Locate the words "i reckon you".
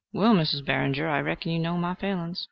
1.07-1.59